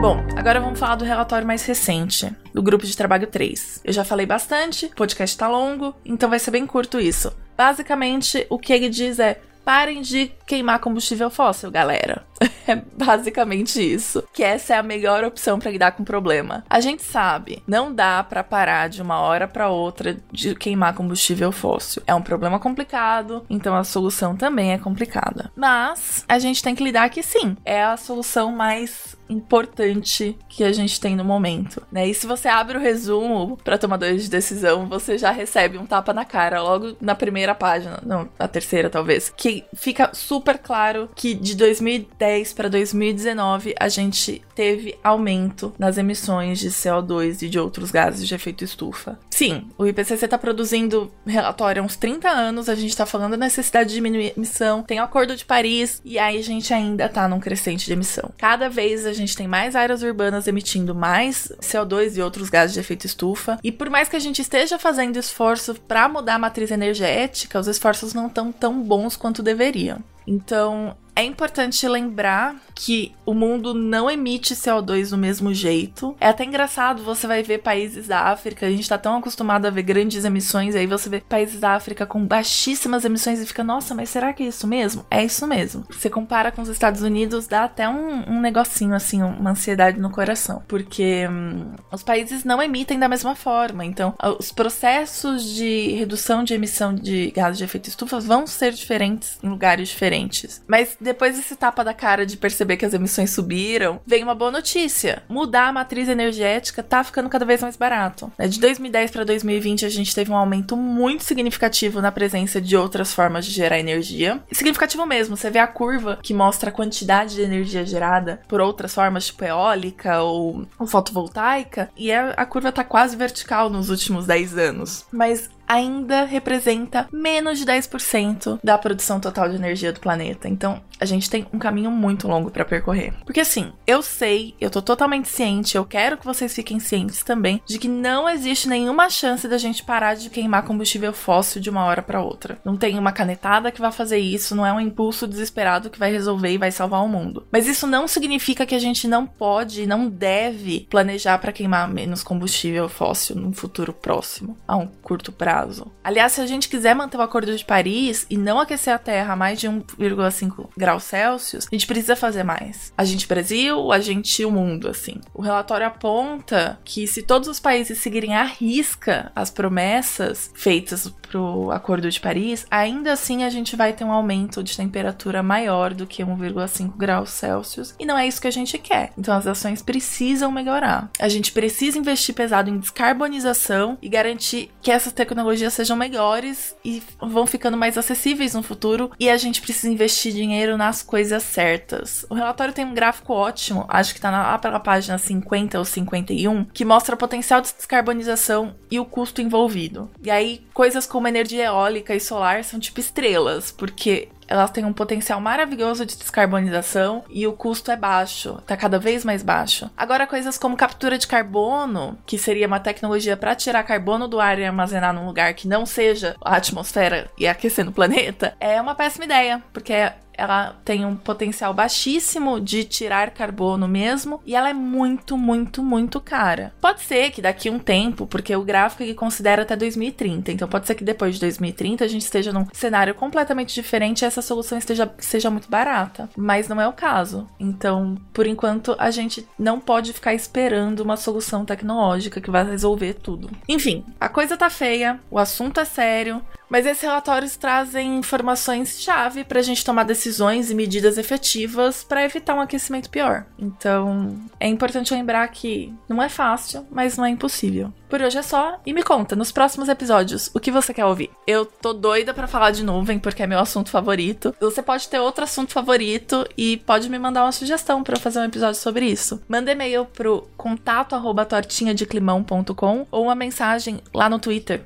Bom, 0.00 0.22
agora 0.36 0.60
vamos 0.60 0.78
falar 0.78 0.96
do 0.96 1.06
relatório 1.06 1.46
mais 1.46 1.64
recente, 1.64 2.30
do 2.52 2.62
grupo 2.62 2.84
de 2.84 2.94
trabalho 2.94 3.26
3. 3.26 3.80
Eu 3.82 3.92
já 3.94 4.04
falei 4.04 4.26
bastante, 4.26 4.86
o 4.86 4.94
podcast 4.94 5.36
tá 5.36 5.48
longo, 5.48 5.94
então 6.04 6.28
vai 6.28 6.38
ser 6.38 6.50
bem 6.50 6.66
curto 6.66 7.00
isso. 7.00 7.34
Basicamente, 7.56 8.46
o 8.50 8.58
que 8.58 8.74
ele 8.74 8.90
diz 8.90 9.18
é: 9.18 9.40
parem 9.64 10.02
de 10.02 10.30
queimar 10.46 10.78
combustível 10.78 11.28
fóssil, 11.28 11.70
galera. 11.70 12.24
É 12.68 12.74
basicamente 12.74 13.80
isso. 13.80 14.24
Que 14.32 14.42
essa 14.42 14.74
é 14.74 14.76
a 14.76 14.82
melhor 14.82 15.22
opção 15.22 15.56
para 15.56 15.70
lidar 15.70 15.92
com 15.92 16.02
o 16.02 16.06
problema. 16.06 16.64
A 16.68 16.80
gente 16.80 17.00
sabe, 17.00 17.62
não 17.64 17.94
dá 17.94 18.24
para 18.24 18.42
parar 18.42 18.88
de 18.88 19.00
uma 19.00 19.20
hora 19.20 19.46
para 19.46 19.68
outra 19.68 20.16
de 20.32 20.52
queimar 20.56 20.92
combustível 20.92 21.52
fóssil. 21.52 22.02
É 22.08 22.12
um 22.12 22.22
problema 22.22 22.58
complicado, 22.58 23.46
então 23.48 23.72
a 23.76 23.84
solução 23.84 24.36
também 24.36 24.72
é 24.72 24.78
complicada. 24.78 25.52
Mas 25.54 26.24
a 26.28 26.40
gente 26.40 26.60
tem 26.60 26.74
que 26.74 26.82
lidar 26.82 27.08
que 27.08 27.22
sim, 27.22 27.56
é 27.64 27.84
a 27.84 27.96
solução 27.96 28.50
mais 28.50 29.16
importante 29.28 30.36
que 30.48 30.64
a 30.64 30.72
gente 30.72 31.00
tem 31.00 31.14
no 31.14 31.24
momento, 31.24 31.82
né? 31.90 32.08
E 32.08 32.14
se 32.14 32.26
você 32.26 32.48
abre 32.48 32.76
o 32.76 32.80
resumo 32.80 33.56
para 33.62 33.78
tomadores 33.78 34.24
de 34.24 34.30
decisão, 34.30 34.86
você 34.88 35.16
já 35.16 35.30
recebe 35.30 35.78
um 35.78 35.86
tapa 35.86 36.12
na 36.12 36.24
cara 36.24 36.62
logo 36.62 36.96
na 37.00 37.14
primeira 37.14 37.54
página, 37.54 38.00
não, 38.04 38.28
na 38.38 38.48
terceira 38.48 38.90
talvez, 38.90 39.32
que 39.36 39.64
fica 39.74 40.10
super 40.12 40.35
claro 40.40 41.08
que 41.14 41.34
de 41.34 41.54
2010 41.54 42.52
para 42.52 42.68
2019 42.68 43.74
a 43.78 43.88
gente 43.88 44.42
teve 44.54 44.98
aumento 45.02 45.72
nas 45.78 45.98
emissões 45.98 46.58
de 46.58 46.70
CO2 46.70 47.42
e 47.42 47.48
de 47.48 47.58
outros 47.58 47.90
gases 47.90 48.26
de 48.26 48.34
efeito 48.34 48.64
estufa. 48.64 49.18
Sim, 49.30 49.68
o 49.76 49.86
IPCC 49.86 50.24
está 50.24 50.38
produzindo 50.38 51.10
relatório 51.26 51.82
há 51.82 51.84
uns 51.84 51.96
30 51.96 52.28
anos, 52.28 52.68
a 52.68 52.74
gente 52.74 52.90
está 52.90 53.04
falando 53.04 53.32
da 53.32 53.36
necessidade 53.36 53.90
de 53.90 53.94
diminuir 53.96 54.32
emissão, 54.36 54.82
tem 54.82 55.00
o 55.00 55.04
Acordo 55.04 55.36
de 55.36 55.44
Paris 55.44 56.00
e 56.04 56.18
aí 56.18 56.38
a 56.38 56.42
gente 56.42 56.72
ainda 56.72 57.06
está 57.06 57.28
num 57.28 57.40
crescente 57.40 57.86
de 57.86 57.92
emissão. 57.92 58.30
Cada 58.38 58.68
vez 58.68 59.06
a 59.06 59.12
gente 59.12 59.36
tem 59.36 59.46
mais 59.46 59.76
áreas 59.76 60.02
urbanas 60.02 60.46
emitindo 60.46 60.94
mais 60.94 61.52
CO2 61.60 62.16
e 62.16 62.22
outros 62.22 62.48
gases 62.48 62.74
de 62.74 62.80
efeito 62.80 63.06
estufa, 63.06 63.58
e 63.62 63.70
por 63.70 63.90
mais 63.90 64.08
que 64.08 64.16
a 64.16 64.20
gente 64.20 64.40
esteja 64.40 64.78
fazendo 64.78 65.18
esforço 65.18 65.74
para 65.74 66.08
mudar 66.08 66.34
a 66.34 66.38
matriz 66.38 66.70
energética, 66.70 67.58
os 67.58 67.66
esforços 67.66 68.14
não 68.14 68.26
estão 68.26 68.52
tão 68.52 68.82
bons 68.82 69.16
quanto 69.16 69.42
deveriam. 69.42 70.02
Então, 70.26 70.96
é 71.14 71.22
importante 71.22 71.86
lembrar 71.86 72.56
que 72.76 73.14
o 73.24 73.32
mundo 73.32 73.72
não 73.72 74.08
emite 74.08 74.54
CO2 74.54 75.10
do 75.10 75.16
mesmo 75.16 75.52
jeito. 75.52 76.14
É 76.20 76.28
até 76.28 76.44
engraçado, 76.44 77.02
você 77.02 77.26
vai 77.26 77.42
ver 77.42 77.58
países 77.58 78.06
da 78.06 78.20
África, 78.28 78.66
a 78.66 78.70
gente 78.70 78.88
tá 78.88 78.98
tão 78.98 79.16
acostumado 79.16 79.66
a 79.66 79.70
ver 79.70 79.82
grandes 79.82 80.24
emissões, 80.24 80.76
aí 80.76 80.86
você 80.86 81.08
vê 81.08 81.20
países 81.20 81.58
da 81.58 81.70
África 81.70 82.04
com 82.04 82.24
baixíssimas 82.24 83.04
emissões 83.04 83.40
e 83.40 83.46
fica, 83.46 83.64
nossa, 83.64 83.94
mas 83.94 84.10
será 84.10 84.32
que 84.32 84.42
é 84.42 84.46
isso 84.46 84.66
mesmo? 84.66 85.06
É 85.10 85.24
isso 85.24 85.46
mesmo. 85.46 85.84
Você 85.90 86.10
compara 86.10 86.52
com 86.52 86.60
os 86.60 86.68
Estados 86.68 87.00
Unidos, 87.00 87.46
dá 87.46 87.64
até 87.64 87.88
um, 87.88 88.30
um 88.30 88.40
negocinho 88.40 88.94
assim, 88.94 89.22
uma 89.22 89.50
ansiedade 89.50 89.98
no 89.98 90.10
coração, 90.10 90.62
porque 90.68 91.26
hum, 91.28 91.72
os 91.90 92.02
países 92.02 92.44
não 92.44 92.62
emitem 92.62 92.98
da 92.98 93.08
mesma 93.08 93.34
forma. 93.34 93.84
Então, 93.84 94.14
os 94.38 94.52
processos 94.52 95.44
de 95.44 95.92
redução 95.92 96.44
de 96.44 96.52
emissão 96.52 96.94
de 96.94 97.30
gases 97.30 97.56
de 97.56 97.64
efeito 97.64 97.88
estufa 97.88 98.20
vão 98.20 98.46
ser 98.46 98.72
diferentes 98.72 99.38
em 99.42 99.48
lugares 99.48 99.88
diferentes. 99.88 100.62
Mas 100.68 100.96
depois 101.00 101.36
desse 101.36 101.56
tapa 101.56 101.82
da 101.82 101.94
cara 101.94 102.26
de 102.26 102.36
perceber 102.36 102.65
que 102.74 102.86
as 102.86 102.94
emissões 102.94 103.30
subiram, 103.30 104.00
vem 104.06 104.22
uma 104.22 104.34
boa 104.34 104.50
notícia. 104.50 105.22
Mudar 105.28 105.68
a 105.68 105.72
matriz 105.72 106.08
energética 106.08 106.82
tá 106.82 107.04
ficando 107.04 107.28
cada 107.28 107.44
vez 107.44 107.60
mais 107.60 107.76
barato. 107.76 108.32
Né? 108.38 108.48
De 108.48 108.58
2010 108.58 109.10
para 109.10 109.24
2020, 109.24 109.84
a 109.84 109.90
gente 109.90 110.14
teve 110.14 110.30
um 110.30 110.36
aumento 110.36 110.74
muito 110.76 111.22
significativo 111.22 112.00
na 112.00 112.10
presença 112.10 112.60
de 112.60 112.76
outras 112.76 113.12
formas 113.12 113.44
de 113.44 113.52
gerar 113.52 113.78
energia. 113.78 114.40
Significativo 114.50 115.04
mesmo, 115.04 115.36
você 115.36 115.50
vê 115.50 115.58
a 115.58 115.66
curva 115.66 116.18
que 116.22 116.32
mostra 116.32 116.70
a 116.70 116.72
quantidade 116.72 117.34
de 117.34 117.42
energia 117.42 117.84
gerada 117.84 118.40
por 118.48 118.60
outras 118.60 118.94
formas, 118.94 119.26
tipo 119.26 119.44
eólica 119.44 120.22
ou, 120.22 120.66
fotovoltaica, 120.86 121.90
e 121.96 122.10
a, 122.10 122.30
a 122.30 122.46
curva 122.46 122.72
tá 122.72 122.82
quase 122.82 123.16
vertical 123.16 123.68
nos 123.68 123.90
últimos 123.90 124.26
10 124.26 124.56
anos. 124.56 125.04
Mas 125.12 125.50
ainda 125.66 126.24
representa 126.24 127.08
menos 127.12 127.58
de 127.58 127.66
10% 127.66 128.58
da 128.62 128.78
produção 128.78 129.20
total 129.20 129.48
de 129.48 129.56
energia 129.56 129.92
do 129.92 130.00
planeta. 130.00 130.48
Então, 130.48 130.80
a 130.98 131.04
gente 131.04 131.28
tem 131.28 131.46
um 131.52 131.58
caminho 131.58 131.90
muito 131.90 132.28
longo 132.28 132.50
para 132.50 132.64
percorrer. 132.64 133.12
Porque 133.24 133.40
assim, 133.40 133.72
eu 133.86 134.02
sei, 134.02 134.54
eu 134.60 134.70
tô 134.70 134.80
totalmente 134.80 135.28
ciente, 135.28 135.76
eu 135.76 135.84
quero 135.84 136.16
que 136.16 136.24
vocês 136.24 136.54
fiquem 136.54 136.80
cientes 136.80 137.22
também 137.22 137.60
de 137.66 137.78
que 137.78 137.88
não 137.88 138.28
existe 138.28 138.68
nenhuma 138.68 139.10
chance 139.10 139.46
da 139.46 139.58
gente 139.58 139.84
parar 139.84 140.14
de 140.14 140.30
queimar 140.30 140.62
combustível 140.64 141.12
fóssil 141.12 141.60
de 141.60 141.70
uma 141.70 141.84
hora 141.84 142.02
para 142.02 142.22
outra. 142.22 142.58
Não 142.64 142.76
tem 142.76 142.98
uma 142.98 143.12
canetada 143.12 143.70
que 143.70 143.80
vai 143.80 143.92
fazer 143.92 144.18
isso, 144.18 144.54
não 144.54 144.64
é 144.64 144.72
um 144.72 144.80
impulso 144.80 145.26
desesperado 145.26 145.90
que 145.90 145.98
vai 145.98 146.10
resolver 146.10 146.50
e 146.50 146.58
vai 146.58 146.70
salvar 146.70 147.04
o 147.04 147.08
mundo. 147.08 147.46
Mas 147.50 147.66
isso 147.66 147.86
não 147.86 148.08
significa 148.08 148.66
que 148.66 148.74
a 148.74 148.78
gente 148.78 149.06
não 149.06 149.26
pode, 149.26 149.86
não 149.86 150.08
deve 150.08 150.86
planejar 150.88 151.38
para 151.38 151.52
queimar 151.52 151.88
menos 151.88 152.22
combustível 152.22 152.88
fóssil 152.88 153.36
num 153.36 153.52
futuro 153.52 153.92
próximo, 153.92 154.56
a 154.66 154.76
um 154.76 154.86
curto 154.86 155.32
prazo 155.32 155.55
prazo. 155.56 155.90
Aliás, 156.04 156.32
se 156.32 156.40
a 156.40 156.46
gente 156.46 156.68
quiser 156.68 156.94
manter 156.94 157.16
o 157.16 157.22
Acordo 157.22 157.56
de 157.56 157.64
Paris 157.64 158.26
e 158.28 158.36
não 158.36 158.60
aquecer 158.60 158.92
a 158.92 158.98
Terra 158.98 159.32
a 159.32 159.36
mais 159.36 159.58
de 159.58 159.68
1,5 159.68 160.68
graus 160.76 161.04
Celsius, 161.04 161.66
a 161.66 161.74
gente 161.74 161.86
precisa 161.86 162.14
fazer 162.14 162.42
mais. 162.42 162.92
A 162.96 163.04
gente 163.04 163.26
Brasil, 163.26 163.90
a 163.90 163.98
gente 163.98 164.44
o 164.44 164.50
mundo, 164.50 164.88
assim. 164.88 165.20
O 165.32 165.40
relatório 165.40 165.86
aponta 165.86 166.78
que 166.84 167.06
se 167.06 167.22
todos 167.22 167.48
os 167.48 167.58
países 167.58 167.98
seguirem 167.98 168.34
à 168.34 168.44
risca 168.44 169.32
as 169.34 169.50
promessas 169.50 170.50
feitas 170.54 171.12
pro 171.26 171.70
Acordo 171.70 172.10
de 172.10 172.20
Paris, 172.20 172.66
ainda 172.70 173.12
assim 173.12 173.44
a 173.44 173.50
gente 173.50 173.76
vai 173.76 173.92
ter 173.92 174.04
um 174.04 174.12
aumento 174.12 174.62
de 174.62 174.76
temperatura 174.76 175.42
maior 175.42 175.92
do 175.92 176.06
que 176.06 176.22
1,5 176.22 176.96
graus 176.96 177.30
Celsius 177.30 177.94
e 177.98 178.06
não 178.06 178.16
é 178.16 178.26
isso 178.26 178.40
que 178.40 178.48
a 178.48 178.52
gente 178.52 178.78
quer. 178.78 179.12
Então 179.16 179.34
as 179.34 179.46
ações 179.46 179.82
precisam 179.82 180.50
melhorar. 180.50 181.10
A 181.18 181.28
gente 181.28 181.52
precisa 181.52 181.98
investir 181.98 182.34
pesado 182.34 182.70
em 182.70 182.78
descarbonização 182.78 183.98
e 184.00 184.08
garantir 184.08 184.70
que 184.80 184.90
essas 184.90 185.12
tecnologias 185.12 185.74
sejam 185.74 185.96
melhores 185.96 186.74
e 186.84 187.02
vão 187.20 187.46
ficando 187.46 187.76
mais 187.76 187.98
acessíveis 187.98 188.54
no 188.54 188.62
futuro 188.62 189.10
e 189.18 189.28
a 189.28 189.36
gente 189.36 189.60
precisa 189.60 189.92
investir 189.92 190.32
dinheiro 190.32 190.76
nas 190.76 191.02
coisas 191.02 191.42
certas. 191.42 192.24
O 192.28 192.34
relatório 192.34 192.74
tem 192.74 192.84
um 192.84 192.94
gráfico 192.94 193.32
ótimo, 193.32 193.84
acho 193.88 194.14
que 194.14 194.20
tá 194.20 194.30
lá 194.30 194.58
pela 194.58 194.80
página 194.80 195.18
50 195.18 195.78
ou 195.78 195.84
51, 195.84 196.64
que 196.66 196.84
mostra 196.84 197.14
o 197.14 197.18
potencial 197.18 197.60
de 197.60 197.72
descarbonização 197.74 198.74
e 198.90 199.00
o 199.00 199.04
custo 199.04 199.40
envolvido. 199.40 200.10
E 200.22 200.30
aí 200.30 200.66
coisas 200.72 201.06
como 201.06 201.15
energia 201.24 201.66
eólica 201.66 202.14
e 202.14 202.20
solar 202.20 202.64
são 202.64 202.78
tipo 202.78 203.00
estrelas, 203.00 203.70
porque 203.70 204.28
elas 204.48 204.70
têm 204.70 204.84
um 204.84 204.92
potencial 204.92 205.40
maravilhoso 205.40 206.06
de 206.06 206.16
descarbonização 206.16 207.24
e 207.28 207.46
o 207.46 207.52
custo 207.52 207.90
é 207.90 207.96
baixo, 207.96 208.60
tá 208.66 208.76
cada 208.76 208.98
vez 208.98 209.24
mais 209.24 209.42
baixo. 209.42 209.90
Agora, 209.96 210.26
coisas 210.26 210.56
como 210.56 210.76
captura 210.76 211.18
de 211.18 211.26
carbono, 211.26 212.18
que 212.24 212.38
seria 212.38 212.66
uma 212.66 212.80
tecnologia 212.80 213.36
para 213.36 213.54
tirar 213.54 213.82
carbono 213.82 214.28
do 214.28 214.40
ar 214.40 214.58
e 214.58 214.64
armazenar 214.64 215.12
num 215.12 215.26
lugar 215.26 215.54
que 215.54 215.68
não 215.68 215.84
seja 215.84 216.36
a 216.40 216.56
atmosfera 216.56 217.30
e 217.36 217.46
aquecendo 217.46 217.90
o 217.90 217.94
planeta, 217.94 218.56
é 218.60 218.80
uma 218.80 218.94
péssima 218.94 219.24
ideia, 219.24 219.62
porque 219.72 219.92
ela 220.36 220.76
tem 220.84 221.04
um 221.04 221.16
potencial 221.16 221.72
baixíssimo 221.72 222.60
de 222.60 222.84
tirar 222.84 223.30
carbono 223.30 223.88
mesmo 223.88 224.40
e 224.44 224.54
ela 224.54 224.68
é 224.68 224.74
muito, 224.74 225.36
muito, 225.36 225.82
muito 225.82 226.20
cara. 226.20 226.72
Pode 226.80 227.00
ser 227.00 227.30
que 227.30 227.42
daqui 227.42 227.70
um 227.70 227.78
tempo, 227.78 228.26
porque 228.26 228.54
o 228.54 228.62
gráfico 228.62 229.02
aqui 229.02 229.14
considera 229.14 229.62
até 229.62 229.76
2030, 229.76 230.52
então 230.52 230.68
pode 230.68 230.86
ser 230.86 230.94
que 230.94 231.04
depois 231.04 231.34
de 231.34 231.40
2030 231.40 232.04
a 232.04 232.08
gente 232.08 232.22
esteja 232.22 232.52
num 232.52 232.66
cenário 232.72 233.14
completamente 233.14 233.74
diferente 233.74 234.22
e 234.22 234.24
essa 234.24 234.42
solução 234.42 234.78
esteja 234.78 235.10
seja 235.18 235.50
muito 235.50 235.68
barata, 235.68 236.28
mas 236.36 236.68
não 236.68 236.80
é 236.80 236.88
o 236.88 236.92
caso. 236.92 237.46
Então, 237.58 238.16
por 238.32 238.46
enquanto, 238.46 238.94
a 238.98 239.10
gente 239.10 239.46
não 239.58 239.80
pode 239.80 240.12
ficar 240.12 240.34
esperando 240.34 241.00
uma 241.00 241.16
solução 241.16 241.64
tecnológica 241.64 242.40
que 242.40 242.50
vai 242.50 242.64
resolver 242.64 243.14
tudo. 243.14 243.50
Enfim, 243.68 244.04
a 244.20 244.28
coisa 244.28 244.56
tá 244.56 244.70
feia, 244.70 245.20
o 245.30 245.38
assunto 245.38 245.80
é 245.80 245.84
sério, 245.84 246.42
mas 246.68 246.86
esses 246.86 247.02
relatórios 247.02 247.56
trazem 247.56 248.18
informações-chave 248.18 249.44
para 249.44 249.60
a 249.60 249.62
gente 249.62 249.84
tomar 249.84 250.04
decisões 250.04 250.70
e 250.70 250.74
medidas 250.74 251.18
efetivas 251.18 252.04
para 252.04 252.24
evitar 252.24 252.54
um 252.54 252.60
aquecimento 252.60 253.10
pior. 253.10 253.46
Então, 253.58 254.36
é 254.58 254.68
importante 254.68 255.14
lembrar 255.14 255.46
que 255.48 255.92
não 256.08 256.22
é 256.22 256.28
fácil, 256.28 256.86
mas 256.90 257.16
não 257.16 257.24
é 257.24 257.30
impossível. 257.30 257.92
Por 258.08 258.22
hoje 258.22 258.38
é 258.38 258.42
só 258.42 258.80
e 258.86 258.92
me 258.92 259.02
conta 259.02 259.34
nos 259.34 259.50
próximos 259.50 259.88
episódios 259.88 260.48
o 260.54 260.60
que 260.60 260.70
você 260.70 260.94
quer 260.94 261.04
ouvir. 261.04 261.28
Eu 261.44 261.66
tô 261.66 261.92
doida 261.92 262.32
para 262.32 262.46
falar 262.46 262.70
de 262.70 262.84
nuvem 262.84 263.18
porque 263.18 263.42
é 263.42 263.46
meu 263.46 263.58
assunto 263.58 263.90
favorito. 263.90 264.54
Você 264.60 264.80
pode 264.80 265.08
ter 265.08 265.18
outro 265.18 265.42
assunto 265.42 265.72
favorito 265.72 266.46
e 266.56 266.76
pode 266.76 267.10
me 267.10 267.18
mandar 267.18 267.42
uma 267.42 267.50
sugestão 267.50 268.04
para 268.04 268.16
eu 268.16 268.20
fazer 268.20 268.38
um 268.38 268.44
episódio 268.44 268.80
sobre 268.80 269.06
isso. 269.06 269.42
Manda 269.48 269.72
e-mail 269.72 270.04
pro 270.04 270.46
contato@tortinhadeclimão.com 270.56 273.06
ou 273.10 273.24
uma 273.24 273.34
mensagem 273.34 273.98
lá 274.14 274.30
no 274.30 274.38
Twitter 274.38 274.82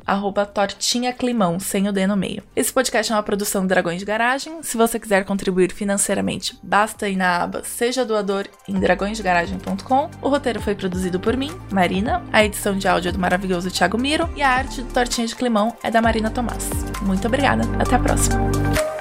@tortinhaclimão 0.54 1.60
sem 1.60 1.88
o 1.88 1.92
D 1.92 2.06
no 2.06 2.16
meio. 2.16 2.42
Esse 2.56 2.72
podcast 2.72 3.12
é 3.12 3.14
uma 3.14 3.22
produção 3.22 3.60
do 3.62 3.68
Dragões 3.68 3.98
de 3.98 4.06
Garagem. 4.06 4.62
Se 4.62 4.78
você 4.78 4.98
quiser 4.98 5.26
contribuir 5.26 5.72
financeiramente, 5.72 6.58
basta 6.62 7.06
ir 7.06 7.16
na 7.16 7.42
aba 7.42 7.62
Seja 7.64 8.02
Doador 8.02 8.46
em 8.66 8.80
dragõesdegaragem.com. 8.80 10.10
O 10.22 10.30
roteiro 10.30 10.62
foi 10.62 10.74
produzido 10.74 11.20
por 11.20 11.36
mim, 11.36 11.52
Marina. 11.70 12.24
A 12.32 12.42
edição 12.42 12.78
de 12.78 12.88
áudio 12.88 13.09
do 13.12 13.18
maravilhoso 13.18 13.70
Thiago 13.70 13.98
Miro 13.98 14.28
e 14.36 14.42
a 14.42 14.50
arte 14.50 14.82
do 14.82 14.92
Tortinha 14.92 15.26
de 15.26 15.34
Climão 15.34 15.76
é 15.82 15.90
da 15.90 16.00
Marina 16.02 16.30
Tomás. 16.30 16.68
Muito 17.02 17.26
obrigada, 17.26 17.62
até 17.78 17.96
a 17.96 17.98
próxima. 17.98 18.99